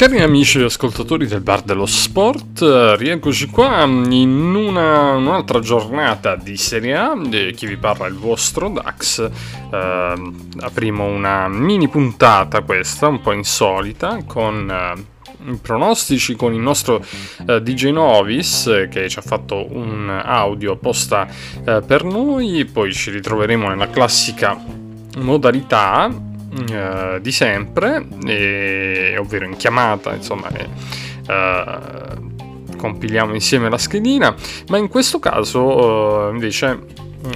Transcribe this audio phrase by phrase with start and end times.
[0.00, 6.56] Cari amici e ascoltatori del Bar dello Sport, rieccoci qua in una, un'altra giornata di
[6.56, 7.12] Serie A,
[7.54, 13.32] chi vi parla è il vostro Dax, eh, avremo una mini puntata questa, un po'
[13.32, 17.04] insolita, con eh, pronostici con il nostro
[17.46, 21.28] eh, DJ Novis che ci ha fatto un audio apposta
[21.62, 24.58] eh, per noi, poi ci ritroveremo nella classica
[25.18, 26.28] modalità
[26.70, 30.68] eh, di sempre, e, ovvero in chiamata, insomma, e,
[31.28, 34.34] uh, compiliamo insieme la schedina,
[34.68, 36.78] ma in questo caso uh, invece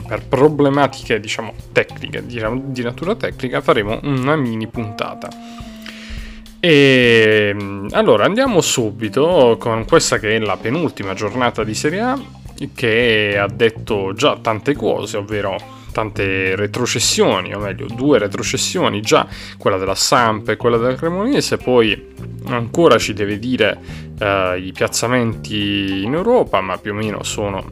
[0.07, 5.29] per problematiche diciamo tecniche, di, di natura tecnica, faremo una mini puntata.
[6.59, 7.55] E
[7.91, 12.19] allora andiamo subito con questa che è la penultima giornata di Serie A
[12.75, 15.57] che ha detto già tante cose, ovvero
[15.95, 22.13] tante retrocessioni, o meglio due retrocessioni, già quella della Samp e quella del Cremonese, poi
[22.47, 23.79] ancora ci deve dire
[24.19, 27.71] eh, i piazzamenti in Europa, ma più o meno sono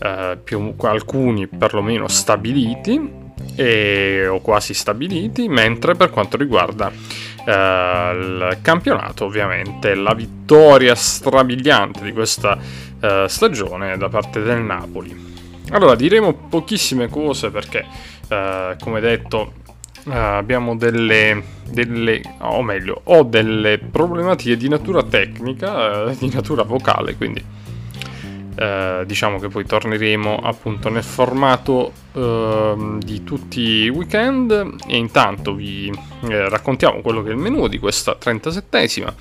[0.00, 3.22] eh, più, alcuni perlomeno stabiliti
[3.54, 12.02] e, o quasi stabiliti, mentre per quanto riguarda eh, il campionato ovviamente la vittoria strabiliante
[12.02, 12.58] di questa
[13.00, 15.34] eh, stagione da parte del Napoli
[15.70, 17.84] allora, diremo pochissime cose perché,
[18.28, 19.52] eh, come detto,
[20.06, 26.62] eh, abbiamo delle, delle, o meglio, ho delle problematiche di natura tecnica, eh, di natura
[26.62, 27.42] vocale, quindi
[28.56, 35.54] eh, diciamo che poi torneremo appunto nel formato ehm, di tutti i weekend e intanto
[35.54, 39.12] vi raccontiamo quello che è il menu di questa 37esima.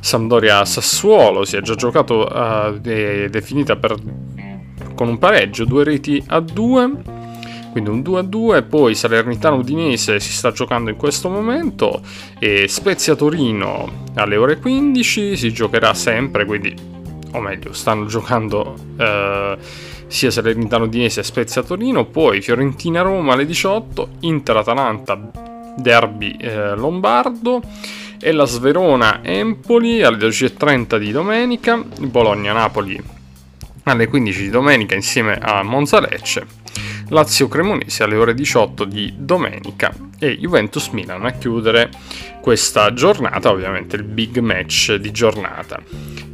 [0.00, 2.26] Sampdoria Sassuolo si è già giocato
[2.82, 3.96] ed è finita per
[4.94, 7.18] con un pareggio, due reti a due,
[7.70, 12.02] quindi un 2 a 2, poi Salernitano Udinese si sta giocando in questo momento
[12.38, 16.74] e Spezia Torino alle ore 15 si giocherà sempre, quindi
[17.32, 19.56] o meglio stanno giocando eh,
[20.08, 25.30] sia Salernitano Udinese che Spezia Torino, poi Fiorentina Roma alle 18, Inter Atalanta
[25.76, 27.62] derby eh, lombardo
[28.20, 33.19] e la Sverona Empoli alle 12.30 di domenica, Bologna Napoli
[33.90, 36.46] alle 15 di domenica insieme a Monza Lecce,
[37.08, 41.90] Lazio Cremonese alle ore 18 di domenica e Juventus Milan a chiudere
[42.40, 45.82] questa giornata, ovviamente il big match di giornata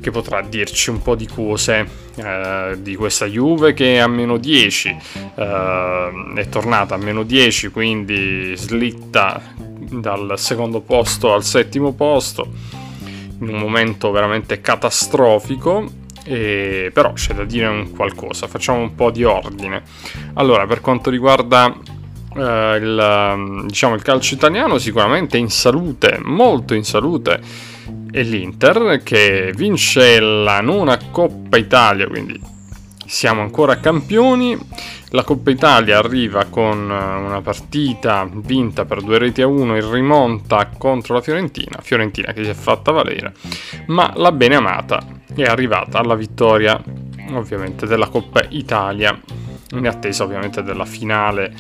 [0.01, 1.85] che potrà dirci un po' di cose
[2.15, 4.97] eh, di questa Juve che è a meno 10
[5.35, 12.49] eh, è tornata a meno 10 quindi slitta dal secondo posto al settimo posto
[13.41, 19.11] in un momento veramente catastrofico e, però c'è da dire un qualcosa, facciamo un po'
[19.11, 19.83] di ordine.
[20.35, 21.75] Allora, per quanto riguarda
[22.37, 27.41] eh, il, diciamo, il calcio italiano, sicuramente in salute, molto in salute,
[28.11, 32.55] è l'Inter che vince la nona Coppa Italia, quindi
[33.07, 34.59] siamo ancora campioni.
[35.11, 40.69] La Coppa Italia arriva con una partita vinta per due reti a uno in rimonta
[40.77, 43.33] contro la Fiorentina, Fiorentina che si è fatta valere,
[43.87, 46.83] ma la bene amata è arrivata alla vittoria
[47.33, 49.19] ovviamente della Coppa Italia
[49.73, 51.53] in attesa ovviamente della finale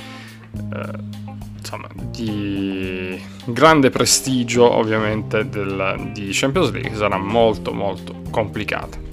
[0.72, 1.24] eh,
[1.58, 9.05] insomma di grande prestigio ovviamente del, di Champions League che sarà molto molto complicata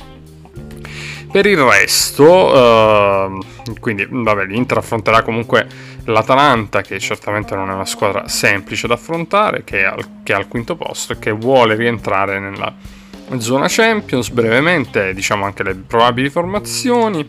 [1.33, 3.37] per il resto eh,
[3.79, 5.67] quindi vabbè l'Inter affronterà comunque
[6.05, 10.35] l'Atalanta che certamente non è una squadra semplice da affrontare che è al, che è
[10.35, 12.71] al quinto posto e che vuole rientrare nella
[13.39, 17.27] zona Champions, brevemente diciamo anche le probabili formazioni.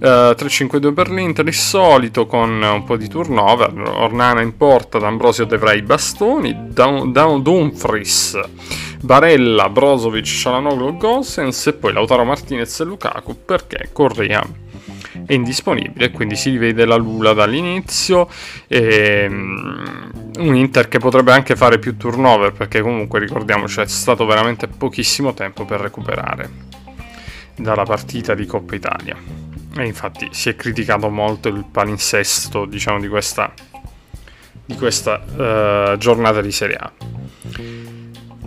[0.00, 3.72] Uh, 3-5-2 per l'Inter, il solito con un po' di turnover.
[3.76, 8.38] Ornana in porta, D'Ambrosio dovrà i bastoni, Down, Down Dumfries,
[9.00, 14.44] Barella, Brozovic, Cialanoglu, Gosens e poi Lautaro Martinez e Lukaku perché Correa
[15.26, 18.28] è indisponibile, quindi si rivede la Lula dall'inizio.
[18.68, 24.24] E, um, un Inter che potrebbe anche fare più turnover perché comunque ricordiamoci è stato
[24.24, 26.48] veramente pochissimo tempo per recuperare
[27.56, 29.47] dalla partita di Coppa Italia.
[29.78, 33.52] E infatti si è criticato molto il palinsesto diciamo di questa,
[34.64, 36.92] di questa uh, giornata di Serie A.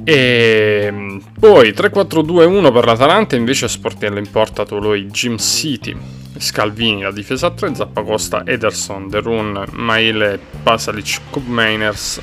[0.03, 5.95] E poi 3-4-2-1 per l'Atalanta invece Sportiello in porta Toloi Gym City
[6.37, 12.19] Scalvini la difesa a 3 Zappacosta Ederson Derun Maile Pasalic Kubmeiners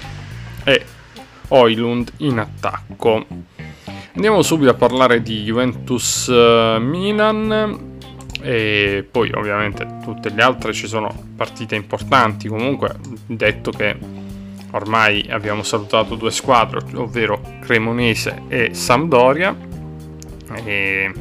[0.65, 0.85] e
[1.49, 3.25] Oilund in attacco
[4.15, 7.88] andiamo subito a parlare di Juventus eh, Milan
[8.41, 12.97] e poi ovviamente tutte le altre ci sono partite importanti comunque
[13.27, 13.97] detto che
[14.73, 19.57] ormai abbiamo salutato due squadre, ovvero Cremonese e Sampdoria.
[20.65, 21.13] E,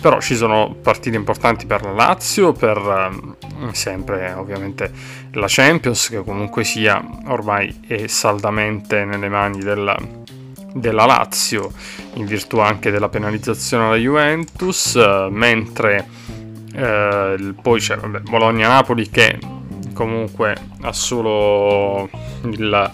[0.00, 4.92] però ci sono partite importanti per la Lazio, per eh, sempre ovviamente
[5.32, 9.98] la Champions, che comunque sia ormai è saldamente nelle mani della,
[10.74, 11.72] della Lazio,
[12.14, 16.06] in virtù anche della penalizzazione alla Juventus, eh, mentre
[16.74, 19.38] eh, poi c'è Bologna-Napoli che
[19.92, 22.08] comunque ha solo
[22.42, 22.90] il,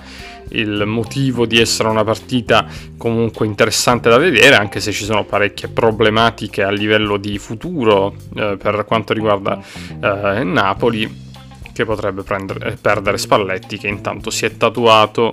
[0.50, 2.66] il motivo di essere una partita
[2.96, 8.56] comunque interessante da vedere, anche se ci sono parecchie problematiche a livello di futuro eh,
[8.58, 9.58] per quanto riguarda
[10.00, 11.28] eh, Napoli,
[11.72, 15.32] che potrebbe prendere, perdere Spalletti, che intanto si è tatuato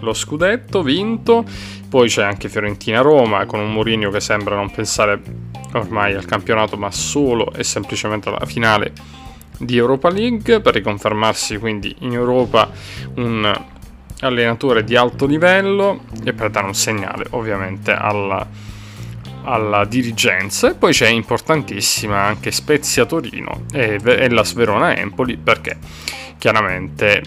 [0.00, 1.44] lo scudetto vinto.
[1.88, 5.20] Poi c'è anche Fiorentina-Roma con un Mourinho che sembra non pensare
[5.78, 8.92] ormai al campionato, ma solo e semplicemente alla finale
[9.58, 12.70] di Europa League per riconfermarsi quindi in Europa
[13.16, 13.64] un
[14.20, 18.46] allenatore di alto livello e per dare un segnale ovviamente alla,
[19.44, 20.70] alla dirigenza.
[20.70, 25.76] E poi c'è importantissima anche Spezia Torino e, e la Sverona Empoli perché
[26.38, 27.22] chiaramente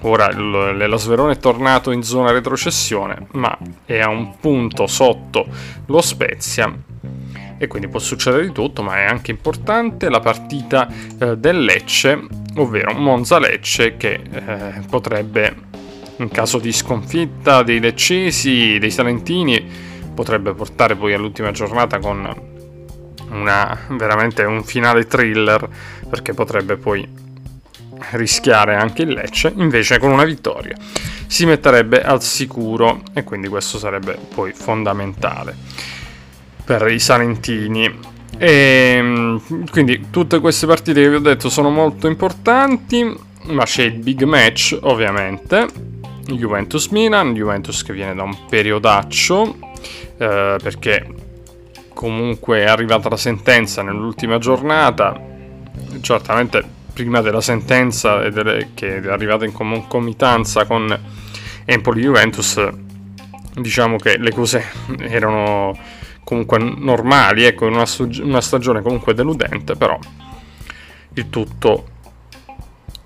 [0.00, 3.56] ora la Sverona è tornato in zona retrocessione ma
[3.86, 5.46] è a un punto sotto
[5.86, 6.70] lo Spezia
[7.58, 12.26] e quindi può succedere di tutto, ma è anche importante la partita eh, del Lecce,
[12.56, 15.54] ovvero Monza-Lecce che eh, potrebbe,
[16.18, 22.52] in caso di sconfitta dei leccesi, dei salentini, potrebbe portare poi all'ultima giornata con
[23.30, 25.68] una, veramente un finale thriller,
[26.08, 27.22] perché potrebbe poi
[28.12, 30.76] rischiare anche il Lecce, invece con una vittoria
[31.26, 35.56] si metterebbe al sicuro e quindi questo sarebbe poi fondamentale
[36.64, 38.12] per i salentini.
[38.38, 43.84] E, ehm, quindi tutte queste partite che vi ho detto sono molto importanti, ma c'è
[43.84, 45.66] il big match ovviamente,
[46.26, 49.56] Juventus-Milan, Juventus che viene da un periodaccio,
[50.16, 51.06] eh, perché
[51.92, 55.20] comunque è arrivata la sentenza nell'ultima giornata,
[56.00, 58.20] certamente prima della sentenza
[58.74, 60.96] che è arrivata in concomitanza con
[61.64, 62.68] Empoli-Juventus,
[63.54, 64.64] diciamo che le cose
[64.98, 65.76] erano
[66.24, 67.84] comunque normali, ecco, in una,
[68.22, 69.98] una stagione comunque deludente, però
[71.14, 71.86] il tutto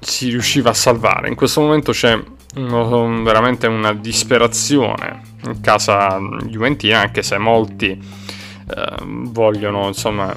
[0.00, 1.28] si riusciva a salvare.
[1.28, 2.18] In questo momento c'è
[2.56, 10.34] uno, veramente una disperazione in casa juventina, anche se molti eh, vogliono, insomma,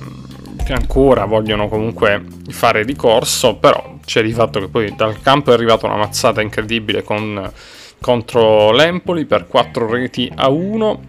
[0.69, 5.85] ancora vogliono comunque fare ricorso, però c'è di fatto che poi dal campo è arrivata
[5.85, 7.51] una mazzata incredibile con,
[7.99, 10.99] contro l'Empoli per 4 reti a 1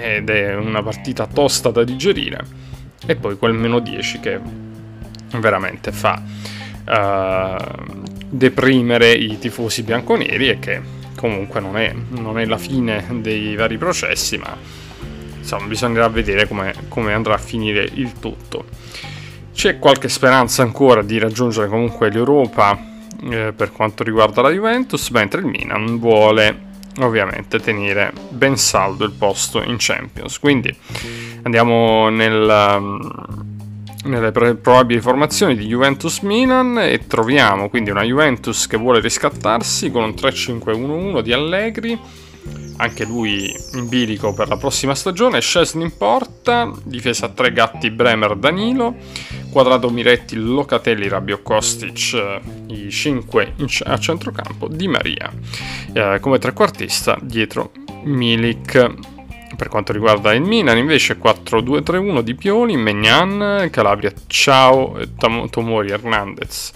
[0.00, 2.44] ed è una partita tosta da digerire.
[3.06, 4.40] E poi quel meno 10 che
[5.38, 6.22] veramente fa
[6.86, 10.80] uh, deprimere i tifosi bianconeri e che
[11.16, 14.56] comunque non è, non è, la fine dei vari processi ma
[15.38, 18.64] insomma bisognerà vedere come, come andrà a finire il tutto.
[19.52, 22.78] C'è qualche speranza ancora di raggiungere comunque l'Europa
[23.30, 26.65] eh, per quanto riguarda la Juventus mentre il Milan vuole
[26.98, 30.38] ovviamente tenere ben saldo il posto in Champions.
[30.38, 30.74] Quindi
[31.42, 33.10] andiamo nel, um,
[34.04, 40.10] nelle probabili formazioni di Juventus-Milan e troviamo quindi una Juventus che vuole riscattarsi con un
[40.10, 41.98] 3-5-1-1 di Allegri
[42.78, 45.40] anche lui in bilico per la prossima stagione.
[45.40, 48.94] Scesni in porta, difesa a tre gatti Bremer Danilo,
[49.56, 55.32] quadrato Miretti Locatelli Rabbio Kostic, eh, i 5 a centrocampo Di Maria.
[55.94, 57.72] Eh, come trequartista dietro
[58.04, 58.94] Milik.
[59.56, 64.94] Per quanto riguarda il Milan, invece 4-2-3-1 di Pioli, Megnan, Calabria, Ciao,
[65.48, 66.72] Tomori, Hernandez,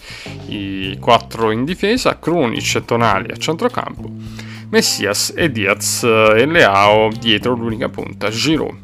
[0.46, 7.54] i 4 in difesa, Krunic e Tonali a centrocampo Messias e Diaz e Leao dietro
[7.54, 8.78] l'unica punta, Giroud.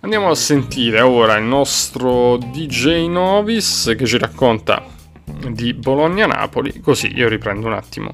[0.00, 4.84] Andiamo a sentire ora il nostro DJ Novis che ci racconta
[5.24, 8.10] di Bologna-Napoli, così io riprendo un attimo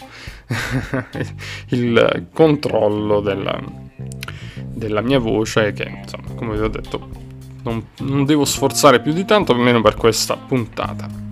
[1.68, 3.60] il controllo della,
[4.56, 7.08] della, mia voce che, insomma, come vi ho detto,
[7.64, 11.27] non, non devo sforzare più di tanto, almeno per questa puntata.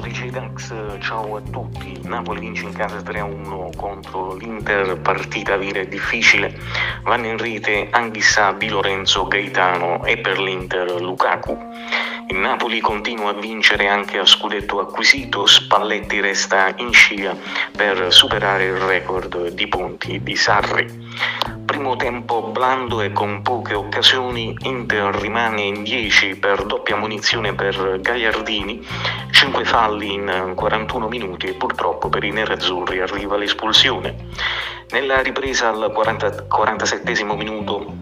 [0.00, 2.00] DJ Dax, ciao a tutti.
[2.04, 6.58] Napoli vince in casa 3-1 contro l'Inter, partita vera e difficile.
[7.04, 11.56] Vanno in rete Anghissà, Di Lorenzo, Gaetano e per l'Inter Lukaku.
[12.28, 17.36] Il Napoli continua a vincere anche a scudetto acquisito, Spalletti resta in scia
[17.76, 21.08] per superare il record di punti di Sarri.
[21.80, 28.00] Primo tempo blando e con poche occasioni, Inter rimane in 10 per doppia munizione per
[28.02, 28.86] Gagliardini,
[29.30, 34.14] 5 falli in 41 minuti e purtroppo per i nerazzurri arriva l'espulsione.
[34.90, 37.96] Nella ripresa al 40, 47 minuto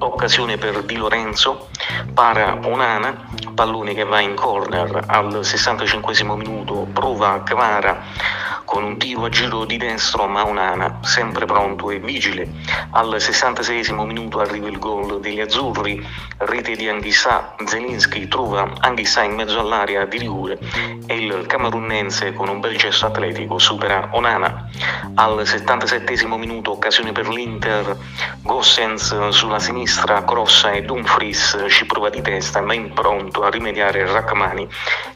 [0.00, 1.70] occasione per Di Lorenzo,
[2.12, 9.24] para Onana, pallone che va in corner al 65 minuto, prova Cavara con un tiro
[9.24, 12.46] a giro di destro ma Onana, sempre pronto e vigile.
[12.90, 16.06] Al 66 minuto arriva il gol degli azzurri,
[16.36, 20.58] rete di Anghissà, Zelinski trova Anghissà in mezzo all'area di rigore
[21.06, 24.68] e il camerunense con un bel gesto atletico supera Onana.
[25.14, 27.96] Al 77 minuto occasione per l'Inter,
[28.42, 34.68] Gossens sulla sinistra crossa e Dumfries ci prova di testa ma impronto a rimediare Rachmani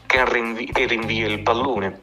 [0.07, 1.99] che rinvia il pallone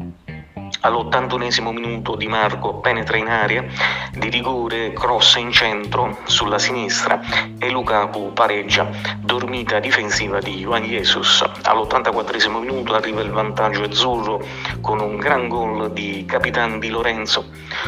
[0.81, 3.65] All'81 minuto Di Marco penetra in aria,
[4.13, 7.21] di rigore cross in centro sulla sinistra
[7.59, 11.43] e Lukaku pareggia, dormita difensiva di Juan Jesus.
[11.63, 14.41] All'84 minuto arriva il vantaggio azzurro
[14.81, 17.47] con un gran gol di Capitan Di Lorenzo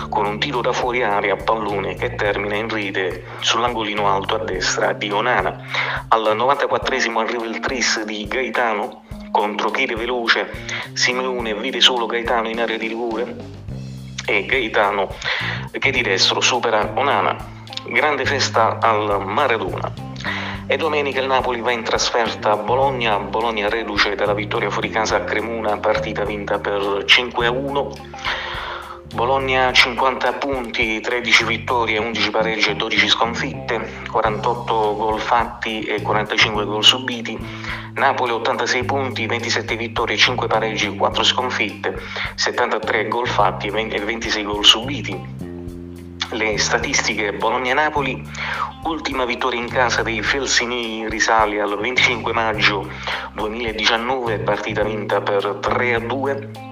[0.08, 4.38] con un tiro da fuori aria a pallone che termina in rete sull'angolino alto a
[4.38, 5.64] destra di Onana.
[6.08, 10.48] Al 94 arriva il tris di Gaetano contro Chile veloce,
[10.92, 13.34] Simeone vede solo Gaetano in area di rigore
[14.24, 15.08] e Gaetano
[15.72, 17.36] che di destro supera Onana.
[17.86, 19.92] Grande festa al Maradona.
[20.68, 25.16] E domenica il Napoli va in trasferta a Bologna, Bologna reduce dalla vittoria fuori casa
[25.16, 27.90] a Cremona, partita vinta per 5 a 1.
[29.12, 36.64] Bologna 50 punti, 13 vittorie, 11 pareggi e 12 sconfitte, 48 gol fatti e 45
[36.64, 37.38] gol subiti.
[37.92, 42.00] Napoli 86 punti, 27 vittorie, 5 pareggi, 4 sconfitte,
[42.36, 45.20] 73 gol fatti e 26 gol subiti.
[46.30, 48.26] Le statistiche Bologna-Napoli,
[48.84, 52.88] ultima vittoria in casa dei Felsini risale al 25 maggio
[53.34, 56.70] 2019, partita vinta per 3 a 2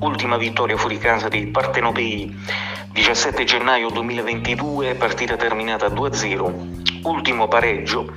[0.00, 2.34] ultima vittoria fuori casa dei Partenopei
[2.92, 8.12] 17 gennaio 2022, partita terminata 2-0, ultimo pareggio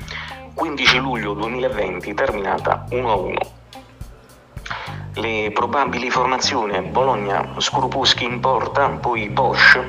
[0.53, 3.35] 15 luglio 2020, terminata 1-1.
[5.15, 9.79] Le probabili formazioni Bologna, Scrupuschi in porta, poi Bosch,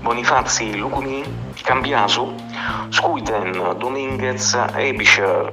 [0.00, 1.22] Bonifazzi, Lucumi,
[1.62, 2.34] Cambiaso,
[2.88, 5.52] Scuiten, Dominguez, Ebischer,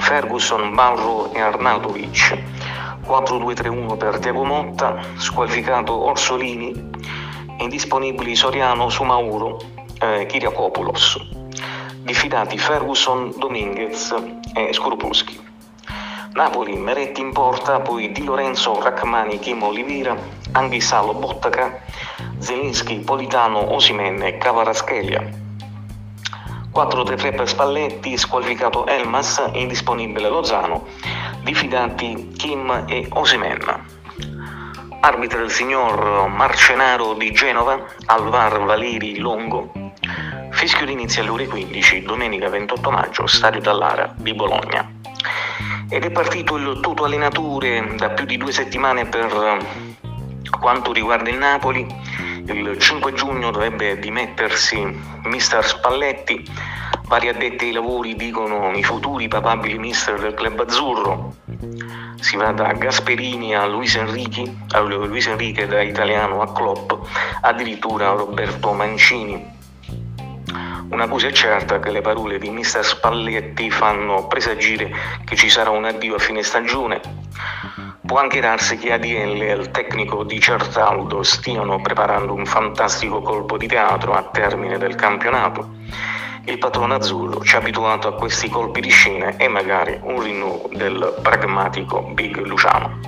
[0.00, 2.55] Ferguson, Barro e Arnautovic
[3.06, 6.90] 4-2-3-1 per Tiago Motta, squalificato Orsolini,
[7.58, 9.60] indisponibili Soriano, Sumauro,
[10.00, 11.16] eh, Kiriakopoulos,
[12.02, 14.14] diffidati Ferguson, Dominguez
[14.54, 15.44] e Skorupuschi.
[16.32, 20.14] Napoli, Meretti in porta, poi Di Lorenzo, Rachmani, Chimo Olivira,
[20.52, 21.80] Anghisalo, Bottaca,
[22.38, 25.45] Zelinski, Politano, Osimenne e Cavaraschelia.
[26.76, 30.84] 4-3-3 per Spalletti, squalificato Elmas, indisponibile Lozano,
[31.42, 33.84] diffidati Kim e Osimen.
[35.00, 39.72] Arbitra il signor Marcenaro di Genova, Alvar Valeri Longo.
[40.50, 44.86] Fischio d'inizio alle ore 15, domenica 28 maggio, Stadio Dallara di Bologna.
[45.88, 49.64] Ed è partito il tutto allenature da più di due settimane per
[50.60, 51.86] quanto riguarda il Napoli
[52.52, 54.84] il 5 giugno dovrebbe dimettersi
[55.24, 56.44] mister Spalletti,
[57.04, 61.34] vari addetti ai lavori dicono i futuri papabili mister del club azzurro.
[62.20, 66.92] Si va da Gasperini a Luis Enrique, a Luis Enrique da italiano a Klopp,
[67.40, 69.54] addirittura a Roberto Mancini.
[70.88, 75.70] Una cosa è certa che le parole di mister Spalletti fanno presagire che ci sarà
[75.70, 77.00] un addio a fine stagione
[78.06, 83.56] Può anche darsi che ADL e il tecnico di Certaldo stiano preparando un fantastico colpo
[83.56, 85.74] di teatro a termine del campionato.
[86.44, 90.70] Il patrono azzurro ci ha abituato a questi colpi di scena e magari un rinnovo
[90.72, 93.00] del pragmatico Big Luciano.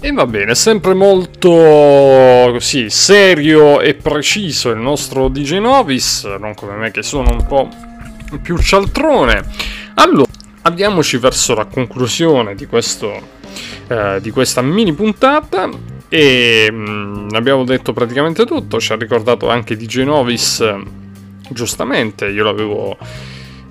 [0.00, 6.76] E va bene, sempre molto così serio e preciso il nostro DJ Novis, non come
[6.76, 7.68] me che sono un po'
[8.40, 9.42] più cialtrone.
[9.94, 10.25] Allora,
[10.76, 13.18] avviamoci verso la conclusione di, questo,
[13.88, 15.70] eh, di questa mini puntata.
[16.08, 20.62] E mh, mm, abbiamo detto praticamente tutto, ci ha ricordato anche DJ Novis,
[21.48, 22.96] giustamente, io l'avevo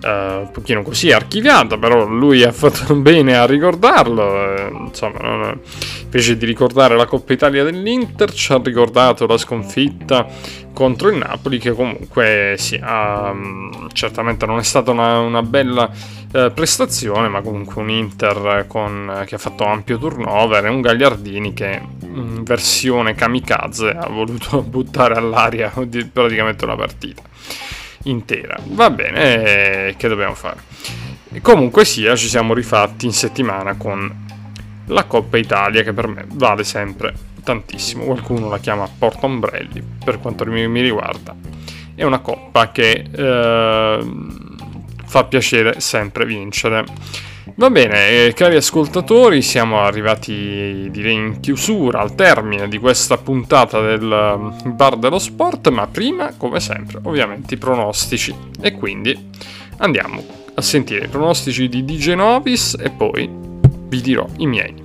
[0.02, 4.56] un pochino così archiviata, però lui ha fatto bene a ricordarlo.
[4.56, 5.58] Eh, insomma,
[6.04, 10.28] invece di ricordare la Coppa Italia dell'Inter, ci ha ricordato la sconfitta
[10.74, 13.34] contro il Napoli, che comunque sì, ha,
[13.94, 15.90] certamente non è stata una, una bella
[16.32, 21.54] eh, prestazione, ma comunque un Inter con, che ha fatto ampio turnover e un Gagliardini
[21.54, 25.72] che in versione kamikaze ha voluto buttare all'aria
[26.12, 27.24] praticamente una partita
[28.06, 28.58] intera.
[28.64, 30.62] Va bene, eh, che dobbiamo fare?
[31.42, 34.24] Comunque sia, ci siamo rifatti in settimana con
[34.88, 38.04] la Coppa Italia che per me vale sempre tantissimo.
[38.04, 41.36] Qualcuno la chiama Porta Ombrelli, per quanto mi riguarda.
[41.94, 44.06] È una coppa che eh,
[45.06, 46.84] fa piacere sempre vincere.
[47.54, 53.80] Va bene, eh, cari ascoltatori, siamo arrivati direi in chiusura, al termine di questa puntata
[53.82, 58.34] del Bar dello Sport, ma prima, come sempre, ovviamente i pronostici.
[58.60, 59.32] E quindi
[59.78, 60.24] andiamo
[60.56, 64.85] a sentire i pronostici di DJ Novis e poi vi dirò i miei.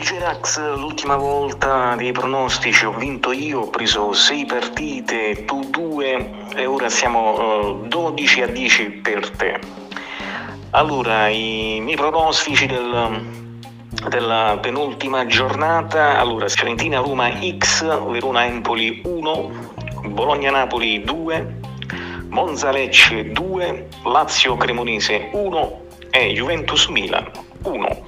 [0.00, 6.66] Gerax, l'ultima volta dei pronostici ho vinto io, ho preso 6 partite, tu 2 e
[6.66, 9.58] ora siamo uh, eh, 12 a 10 per te.
[10.70, 13.22] Allora, i miei pronostici del,
[14.08, 19.50] della penultima giornata, allora Fiorentina-Roma X, Verona-Empoli 1,
[20.06, 21.60] Bologna-Napoli 2,
[22.28, 27.30] Monza-Lecce 2, Lazio-Cremonese 1 e Juventus-Milan
[27.62, 28.07] 1.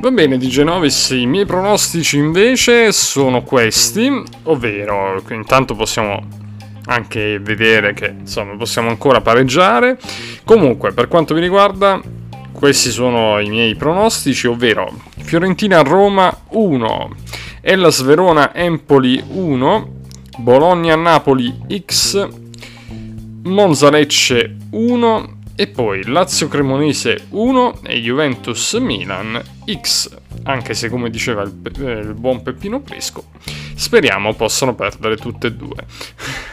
[0.00, 4.10] Va bene, di Genovis, i miei pronostici invece sono questi,
[4.44, 6.26] ovvero intanto possiamo
[6.86, 9.98] anche vedere che insomma possiamo ancora pareggiare.
[10.46, 12.00] Comunque, per quanto mi riguarda,
[12.50, 17.16] questi sono i miei pronostici, ovvero Fiorentina-Roma 1,
[17.60, 19.94] Hellas Verona-Empoli 1,
[20.38, 22.26] Bologna-Napoli X,
[23.42, 30.08] Monza-Lecce 1 e poi Lazio Cremonese 1 e Juventus Milan X,
[30.44, 33.24] anche se come diceva il, eh, il buon Peppino Presco,
[33.74, 35.86] speriamo possano perdere tutte e due.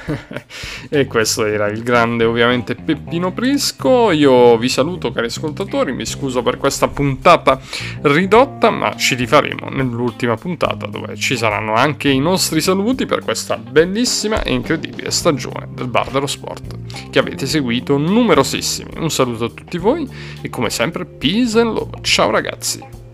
[0.90, 4.12] e questo era il grande ovviamente Peppino Prisco.
[4.12, 7.60] Io vi saluto cari ascoltatori, mi scuso per questa puntata
[8.02, 13.58] ridotta, ma ci rifaremo nell'ultima puntata dove ci saranno anche i nostri saluti per questa
[13.58, 16.76] bellissima e incredibile stagione del Bar dello Sport
[17.10, 18.92] che avete seguito numerosissimi.
[18.98, 20.08] Un saluto a tutti voi
[20.42, 22.00] e come sempre peace and love.
[22.02, 23.07] Ciao ragazzi.